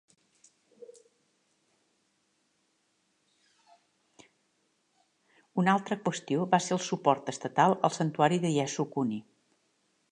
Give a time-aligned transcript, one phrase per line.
[5.63, 9.25] Una altra qüestió va ser el suport estatal al Santuari de Yasukuni.